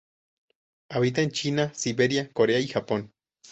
Habita 0.89 1.21
en 1.21 1.29
China, 1.29 1.71
Siberia, 1.75 2.27
Corea 2.33 2.59
y 2.59 2.67
Japón. 2.67 3.13